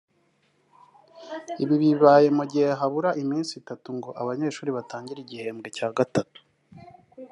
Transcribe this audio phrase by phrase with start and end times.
[1.63, 6.39] Ibi bibaye mu gihe haburaga iminsi itatu ngo abanyeshuri batangire igihembwe cya Gatatu